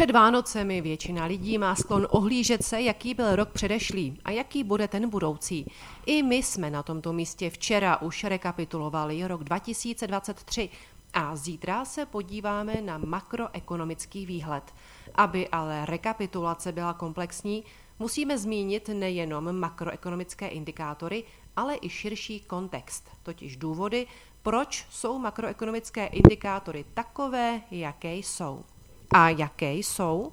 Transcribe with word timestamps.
Před 0.00 0.10
Vánocemi 0.10 0.80
většina 0.80 1.24
lidí 1.24 1.58
má 1.58 1.74
sklon 1.74 2.06
ohlížet 2.10 2.64
se, 2.64 2.80
jaký 2.80 3.14
byl 3.14 3.36
rok 3.36 3.48
předešlý 3.48 4.20
a 4.24 4.30
jaký 4.30 4.64
bude 4.64 4.88
ten 4.88 5.08
budoucí. 5.10 5.66
I 6.06 6.22
my 6.22 6.36
jsme 6.36 6.70
na 6.70 6.82
tomto 6.82 7.12
místě 7.12 7.50
včera 7.50 8.02
už 8.02 8.24
rekapitulovali 8.24 9.28
rok 9.28 9.44
2023 9.44 10.68
a 11.12 11.36
zítra 11.36 11.84
se 11.84 12.06
podíváme 12.06 12.74
na 12.80 12.98
makroekonomický 12.98 14.26
výhled. 14.26 14.64
Aby 15.14 15.48
ale 15.48 15.86
rekapitulace 15.86 16.72
byla 16.72 16.92
komplexní, 16.92 17.64
musíme 17.98 18.38
zmínit 18.38 18.88
nejenom 18.88 19.52
makroekonomické 19.52 20.48
indikátory, 20.48 21.24
ale 21.56 21.76
i 21.82 21.88
širší 21.88 22.40
kontext, 22.40 23.10
totiž 23.22 23.56
důvody, 23.56 24.06
proč 24.42 24.86
jsou 24.90 25.18
makroekonomické 25.18 26.06
indikátory 26.06 26.84
takové, 26.94 27.60
jaké 27.70 28.14
jsou. 28.14 28.64
A 29.14 29.28
jaké 29.28 29.72
jsou? 29.72 30.32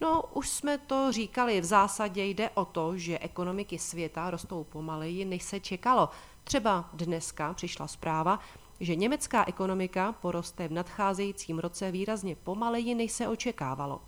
No, 0.00 0.22
už 0.34 0.48
jsme 0.48 0.78
to 0.78 1.12
říkali, 1.12 1.60
v 1.60 1.64
zásadě 1.64 2.24
jde 2.24 2.50
o 2.50 2.64
to, 2.64 2.98
že 2.98 3.18
ekonomiky 3.18 3.78
světa 3.78 4.30
rostou 4.30 4.64
pomaleji, 4.64 5.24
než 5.24 5.42
se 5.42 5.60
čekalo. 5.60 6.08
Třeba 6.44 6.90
dneska 6.92 7.54
přišla 7.54 7.86
zpráva, 7.86 8.40
že 8.80 8.96
německá 8.96 9.44
ekonomika 9.48 10.12
poroste 10.12 10.68
v 10.68 10.72
nadcházejícím 10.72 11.58
roce 11.58 11.90
výrazně 11.90 12.36
pomaleji, 12.36 12.94
než 12.94 13.12
se 13.12 13.28
očekávalo. 13.28 14.00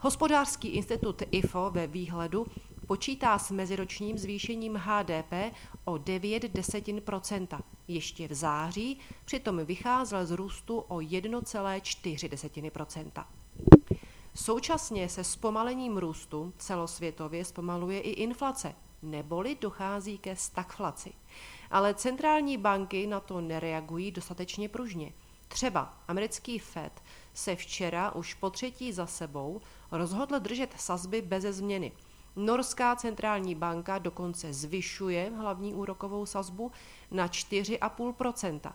Hospodářský 0.00 0.68
institut 0.68 1.22
IFO 1.30 1.70
ve 1.70 1.86
výhledu 1.86 2.46
počítá 2.86 3.38
s 3.38 3.50
meziročním 3.50 4.18
zvýšením 4.18 4.74
HDP 4.74 5.32
o 5.84 5.98
9 5.98 6.42
desetin 6.42 7.00
procenta. 7.00 7.60
Ještě 7.88 8.28
v 8.28 8.34
září 8.34 8.98
přitom 9.24 9.64
vycházel 9.64 10.26
z 10.26 10.30
růstu 10.30 10.78
o 10.78 10.96
1,4 10.96 12.28
desetiny 12.28 12.70
procenta. 12.70 13.26
Současně 14.42 15.08
se 15.08 15.24
zpomalením 15.24 15.96
růstu 15.96 16.52
celosvětově 16.58 17.44
zpomaluje 17.44 18.00
i 18.00 18.10
inflace, 18.10 18.74
neboli 19.02 19.56
dochází 19.60 20.18
ke 20.18 20.36
stagflaci. 20.36 21.12
Ale 21.70 21.94
centrální 21.94 22.58
banky 22.58 23.06
na 23.06 23.20
to 23.20 23.40
nereagují 23.40 24.10
dostatečně 24.10 24.68
pružně. 24.68 25.12
Třeba 25.48 25.94
americký 26.08 26.58
Fed 26.58 26.92
se 27.34 27.56
včera 27.56 28.10
už 28.14 28.34
po 28.34 28.50
třetí 28.50 28.92
za 28.92 29.06
sebou 29.06 29.60
rozhodl 29.90 30.38
držet 30.38 30.74
sazby 30.76 31.22
beze 31.22 31.52
změny. 31.52 31.92
Norská 32.36 32.96
centrální 32.96 33.54
banka 33.54 33.98
dokonce 33.98 34.52
zvyšuje 34.52 35.32
hlavní 35.36 35.74
úrokovou 35.74 36.26
sazbu 36.26 36.72
na 37.10 37.28
4,5 37.28 38.72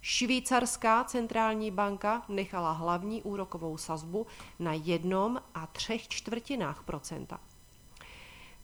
Švýcarská 0.00 1.04
centrální 1.04 1.70
banka 1.70 2.22
nechala 2.28 2.72
hlavní 2.72 3.22
úrokovou 3.22 3.76
sazbu 3.76 4.26
na 4.58 4.72
jednom 4.72 5.42
a 5.54 5.66
třech 5.66 6.08
čtvrtinách 6.08 6.82
procenta. 6.82 7.40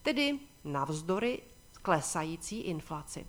Tedy 0.01 0.39
navzdory 0.63 1.41
klesající 1.81 2.59
inflaci. 2.61 3.27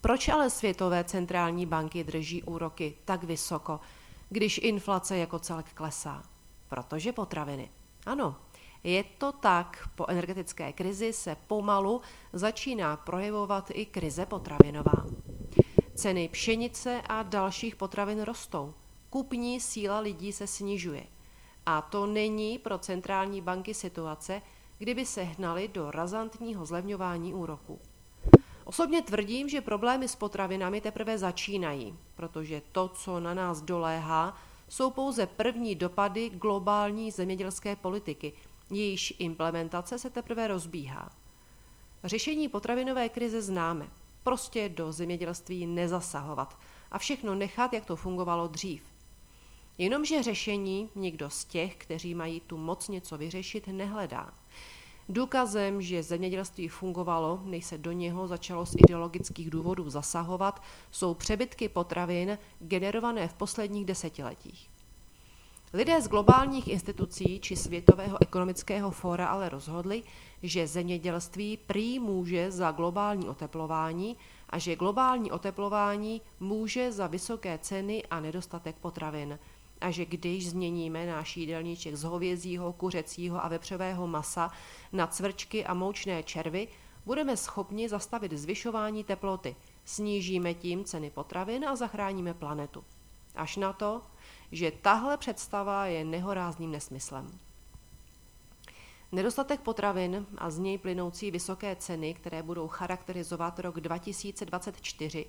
Proč 0.00 0.28
ale 0.28 0.50
světové 0.50 1.04
centrální 1.04 1.66
banky 1.66 2.04
drží 2.04 2.42
úroky 2.42 2.96
tak 3.04 3.24
vysoko, 3.24 3.80
když 4.28 4.58
inflace 4.58 5.16
jako 5.16 5.38
celek 5.38 5.72
klesá? 5.74 6.22
Protože 6.68 7.12
potraviny. 7.12 7.70
Ano, 8.06 8.36
je 8.84 9.04
to 9.04 9.32
tak, 9.32 9.88
po 9.94 10.04
energetické 10.08 10.72
krizi 10.72 11.12
se 11.12 11.36
pomalu 11.46 12.00
začíná 12.32 12.96
projevovat 12.96 13.70
i 13.74 13.86
krize 13.86 14.26
potravinová. 14.26 15.06
Ceny 15.96 16.28
pšenice 16.28 17.02
a 17.08 17.22
dalších 17.22 17.76
potravin 17.76 18.22
rostou. 18.22 18.74
Kupní 19.10 19.60
síla 19.60 19.98
lidí 20.00 20.32
se 20.32 20.46
snižuje. 20.46 21.06
A 21.66 21.82
to 21.82 22.06
není 22.06 22.58
pro 22.58 22.78
centrální 22.78 23.40
banky 23.40 23.74
situace, 23.74 24.42
kdyby 24.78 25.06
se 25.06 25.22
hnali 25.22 25.68
do 25.68 25.90
razantního 25.90 26.66
zlevňování 26.66 27.34
úroků. 27.34 27.80
Osobně 28.64 29.02
tvrdím, 29.02 29.48
že 29.48 29.60
problémy 29.60 30.08
s 30.08 30.16
potravinami 30.16 30.80
teprve 30.80 31.18
začínají, 31.18 31.98
protože 32.16 32.62
to, 32.72 32.88
co 32.88 33.20
na 33.20 33.34
nás 33.34 33.62
doléhá, 33.62 34.36
jsou 34.68 34.90
pouze 34.90 35.26
první 35.26 35.74
dopady 35.74 36.30
globální 36.30 37.10
zemědělské 37.10 37.76
politiky, 37.76 38.32
jejíž 38.70 39.14
implementace 39.18 39.98
se 39.98 40.10
teprve 40.10 40.48
rozbíhá. 40.48 41.10
Řešení 42.04 42.48
potravinové 42.48 43.08
krize 43.08 43.42
známe. 43.42 43.88
Prostě 44.26 44.68
do 44.68 44.92
zemědělství 44.92 45.66
nezasahovat 45.66 46.58
a 46.90 46.98
všechno 46.98 47.34
nechat, 47.34 47.72
jak 47.72 47.86
to 47.86 47.96
fungovalo 47.96 48.48
dřív. 48.48 48.82
Jenomže 49.78 50.22
řešení 50.22 50.90
nikdo 50.94 51.30
z 51.30 51.44
těch, 51.44 51.76
kteří 51.76 52.14
mají 52.14 52.40
tu 52.40 52.56
moc 52.56 52.88
něco 52.88 53.18
vyřešit, 53.18 53.66
nehledá. 53.66 54.34
Důkazem, 55.08 55.82
že 55.82 56.02
zemědělství 56.02 56.68
fungovalo, 56.68 57.40
než 57.44 57.64
se 57.64 57.78
do 57.78 57.92
něho 57.92 58.28
začalo 58.28 58.66
z 58.66 58.74
ideologických 58.74 59.50
důvodů 59.50 59.90
zasahovat, 59.90 60.62
jsou 60.90 61.14
přebytky 61.14 61.68
potravin 61.68 62.38
generované 62.58 63.28
v 63.28 63.34
posledních 63.34 63.84
desetiletích. 63.84 64.70
Lidé 65.76 66.00
z 66.00 66.08
globálních 66.08 66.68
institucí 66.68 67.40
či 67.40 67.56
Světového 67.56 68.22
ekonomického 68.22 68.90
fóra 68.90 69.26
ale 69.26 69.48
rozhodli, 69.48 70.02
že 70.42 70.66
zemědělství 70.66 71.56
prý 71.56 71.98
může 71.98 72.50
za 72.50 72.72
globální 72.72 73.28
oteplování 73.28 74.16
a 74.50 74.58
že 74.58 74.76
globální 74.76 75.32
oteplování 75.32 76.22
může 76.40 76.92
za 76.92 77.06
vysoké 77.06 77.58
ceny 77.58 78.02
a 78.10 78.20
nedostatek 78.20 78.76
potravin– 78.76 79.38
a 79.80 79.90
že 79.90 80.04
když 80.04 80.50
změníme 80.50 81.06
náš 81.06 81.36
jídelníček 81.36 81.96
z 81.96 82.04
hovězího, 82.04 82.72
kuřecího 82.72 83.44
a 83.44 83.48
vepřového 83.48 84.06
masa 84.06 84.50
na 84.92 85.06
cvrčky 85.06 85.64
a 85.66 85.74
moučné 85.74 86.22
červy, 86.22 86.68
budeme 87.06 87.36
schopni 87.36 87.88
zastavit 87.88 88.32
zvyšování 88.32 89.04
teploty, 89.04 89.56
snížíme 89.84 90.54
tím 90.54 90.84
ceny 90.84 91.10
potravin 91.10 91.68
a 91.68 91.76
zachráníme 91.76 92.34
planetu. 92.34 92.84
Až 93.36 93.56
na 93.56 93.72
to, 93.72 94.02
že 94.52 94.70
tahle 94.70 95.16
představa 95.16 95.86
je 95.86 96.04
nehorázným 96.04 96.70
nesmyslem. 96.70 97.38
Nedostatek 99.12 99.60
potravin 99.60 100.26
a 100.38 100.50
z 100.50 100.58
něj 100.58 100.78
plynoucí 100.78 101.30
vysoké 101.30 101.76
ceny, 101.76 102.14
které 102.14 102.42
budou 102.42 102.68
charakterizovat 102.68 103.58
rok 103.58 103.80
2024, 103.80 105.26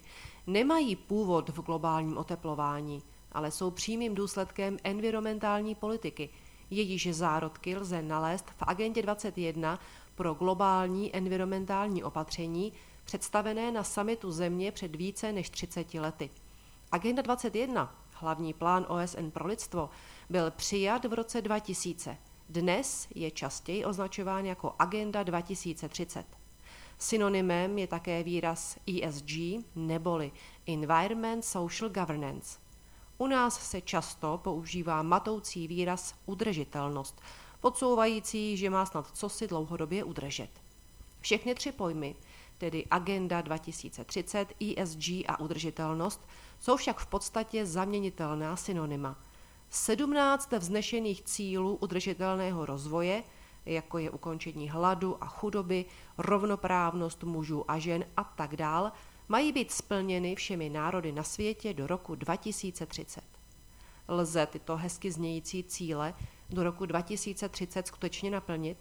nemají 0.48 0.96
původ 0.96 1.50
v 1.50 1.62
globálním 1.62 2.18
oteplování– 2.18 3.04
ale 3.32 3.52
jsou 3.52 3.72
přímým 3.72 4.16
důsledkem 4.16 4.78
environmentální 4.84 5.76
politiky. 5.76 6.30
Jejíž 6.70 7.16
zárodky 7.16 7.78
lze 7.78 8.02
nalézt 8.02 8.46
v 8.46 8.64
agendě 8.68 9.02
21 9.02 9.80
pro 10.16 10.34
globální 10.34 11.16
environmentální 11.16 12.04
opatření 12.04 12.74
představené 13.04 13.72
na 13.72 13.84
samitu 13.84 14.32
země 14.32 14.72
před 14.72 14.96
více 14.96 15.32
než 15.32 15.50
30 15.50 15.94
lety. 15.94 16.30
Agenda 16.92 17.22
21, 17.22 17.96
hlavní 18.14 18.54
plán 18.54 18.86
OSN 18.90 19.30
pro 19.30 19.48
lidstvo, 19.48 19.90
byl 20.30 20.52
přijat 20.52 21.06
v 21.06 21.14
roce 21.14 21.42
2000. 21.42 22.18
Dnes 22.50 23.08
je 23.16 23.32
častěji 23.32 23.86
označován 23.86 24.46
jako 24.46 24.76
Agenda 24.80 25.24
2030. 25.24 26.26
Synonymem 26.98 27.78
je 27.78 27.88
také 27.88 28.24
výraz 28.24 28.78
ESG 28.88 29.32
neboli 29.76 30.32
Environment 30.68 31.46
Social 31.46 31.90
Governance. 31.90 32.60
U 33.18 33.28
nás 33.28 33.70
se 33.70 33.82
často 33.82 34.40
používá 34.44 35.02
matoucí 35.02 35.68
výraz 35.68 36.16
udržitelnost, 36.26 37.22
podsouvající, 37.60 38.58
že 38.58 38.70
má 38.70 38.86
snad 38.86 39.12
co 39.14 39.30
si 39.30 39.48
dlouhodobě 39.48 40.04
udržet. 40.04 40.50
Všechny 41.22 41.56
tři 41.56 41.72
pojmy, 41.72 42.16
tedy 42.58 42.86
Agenda 42.92 43.42
2030, 43.42 44.54
ESG 44.78 45.10
a 45.28 45.40
udržitelnost, 45.40 46.28
jsou 46.60 46.78
však 46.78 47.00
v 47.00 47.08
podstatě 47.08 47.66
zaměnitelná 47.66 48.56
synonyma. 48.56 49.18
17 49.70 50.52
vznešených 50.52 51.24
cílů 51.24 51.76
udržitelného 51.76 52.66
rozvoje, 52.66 53.24
jako 53.66 53.98
je 53.98 54.12
ukončení 54.12 54.70
hladu 54.70 55.24
a 55.24 55.28
chudoby, 55.28 55.86
rovnoprávnost 56.18 57.24
mužů 57.24 57.72
a 57.72 57.80
žen 57.80 58.06
a 58.18 58.24
tak 58.24 58.56
dál, 58.56 58.92
mají 59.28 59.52
být 59.52 59.72
splněny 59.72 60.36
všemi 60.36 60.70
národy 60.70 61.12
na 61.12 61.24
světě 61.24 61.74
do 61.74 61.88
roku 61.88 62.16
2030. 62.16 63.24
Lze 64.08 64.46
tyto 64.46 64.78
hezky 64.78 65.12
znějící 65.12 65.64
cíle 65.64 66.14
do 66.50 66.64
roku 66.64 66.86
2030 66.86 67.88
skutečně 67.88 68.32
naplnit? 68.32 68.78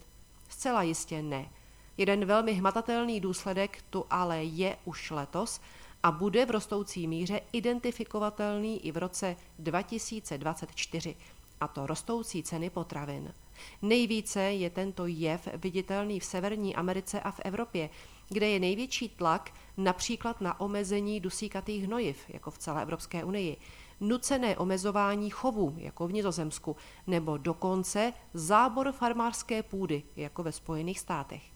Zcela 0.49 0.83
jistě 0.83 1.23
ne. 1.23 1.51
Jeden 1.99 2.25
velmi 2.25 2.53
hmatatelný 2.53 3.21
důsledek 3.21 3.83
tu 3.91 4.07
ale 4.11 4.45
je 4.45 4.77
už 4.85 5.11
letos 5.11 5.61
a 6.03 6.11
bude 6.11 6.47
v 6.47 6.51
rostoucí 6.51 7.07
míře 7.07 7.41
identifikovatelný 7.53 8.87
i 8.87 8.93
v 8.93 8.97
roce 8.97 9.37
2024, 9.59 11.17
a 11.61 11.69
to 11.69 11.87
rostoucí 11.87 12.43
ceny 12.43 12.71
potravin. 12.71 13.35
Nejvíce 13.83 14.41
je 14.41 14.71
tento 14.71 15.07
jev 15.07 15.49
viditelný 15.55 16.21
v 16.21 16.25
Severní 16.25 16.77
Americe 16.77 17.21
a 17.21 17.31
v 17.31 17.41
Evropě, 17.45 17.91
kde 18.29 18.49
je 18.49 18.61
největší 18.61 19.09
tlak 19.09 19.51
například 19.77 20.41
na 20.41 20.61
omezení 20.61 21.21
dusíkatých 21.21 21.85
hnojiv, 21.85 22.25
jako 22.29 22.51
v 22.51 22.59
celé 22.59 22.83
Evropské 22.83 23.25
unii. 23.25 23.57
nucené 24.01 24.57
omezování 24.57 25.31
chovů, 25.31 25.75
jako 25.77 26.09
v 26.09 26.13
Nizozemsku, 26.13 26.77
nebo 27.07 27.37
dokonce 27.37 28.13
zábor 28.35 28.93
farmářské 28.93 29.63
půdy, 29.63 30.03
jako 30.17 30.43
ve 30.43 30.53
Spojených 30.53 31.01
státech. 31.01 31.56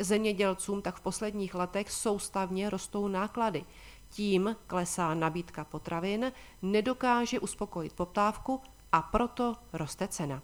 Zemědělcům 0.00 0.82
tak 0.82 0.96
v 0.96 1.00
posledních 1.00 1.54
letech 1.54 1.90
soustavně 1.90 2.70
rostou 2.70 3.08
náklady. 3.08 3.64
Tím 4.08 4.56
klesá 4.66 5.14
nabídka 5.14 5.64
potravin, 5.64 6.32
nedokáže 6.62 7.40
uspokojit 7.40 7.92
poptávku 7.92 8.60
a 8.92 9.02
proto 9.02 9.56
roste 9.72 10.08
cena. 10.08 10.42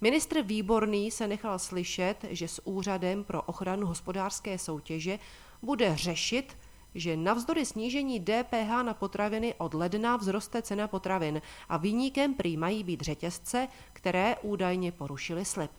Ministr 0.00 0.42
Výborný 0.42 1.10
se 1.10 1.28
nechal 1.28 1.58
slyšet, 1.58 2.16
že 2.30 2.48
s 2.48 2.66
Úřadem 2.66 3.24
pro 3.24 3.42
ochranu 3.42 3.86
hospodářské 3.86 4.58
soutěže 4.58 5.18
bude 5.62 5.96
řešit, 5.96 6.56
že 6.94 7.16
navzdory 7.16 7.66
snížení 7.66 8.20
DPH 8.20 8.82
na 8.82 8.94
potraviny 8.94 9.54
od 9.58 9.74
ledna 9.74 10.18
vzroste 10.18 10.62
cena 10.62 10.88
potravin 10.88 11.42
a 11.68 11.76
výnikem 11.76 12.34
prý 12.34 12.56
mají 12.56 12.84
být 12.84 13.00
řetězce, 13.00 13.68
které 13.92 14.36
údajně 14.42 14.92
porušily 14.92 15.44
slib. 15.44 15.70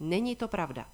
Není 0.00 0.36
to 0.36 0.48
pravda. 0.48 0.86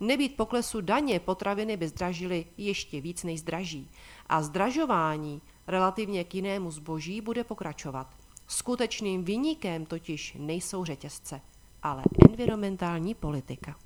Nebýt 0.00 0.36
poklesu 0.36 0.80
daně 0.80 1.20
potraviny 1.20 1.76
by 1.76 1.88
zdražily 1.88 2.46
ještě 2.56 3.00
víc 3.00 3.24
než 3.24 3.40
zdraží 3.40 3.90
a 4.26 4.42
zdražování 4.42 5.42
relativně 5.66 6.24
k 6.24 6.34
jinému 6.34 6.70
zboží 6.70 7.20
bude 7.20 7.44
pokračovat. 7.44 8.14
Skutečným 8.46 9.24
výnikem 9.24 9.86
totiž 9.86 10.36
nejsou 10.38 10.84
řetězce, 10.84 11.40
ale 11.82 12.02
environmentální 12.28 13.14
politika. 13.14 13.76